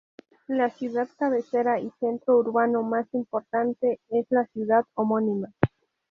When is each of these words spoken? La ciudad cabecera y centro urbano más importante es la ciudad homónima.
La 0.47 0.71
ciudad 0.71 1.07
cabecera 1.15 1.79
y 1.79 1.91
centro 1.99 2.39
urbano 2.39 2.81
más 2.81 3.05
importante 3.13 3.99
es 4.09 4.25
la 4.31 4.47
ciudad 4.47 4.83
homónima. 4.95 5.53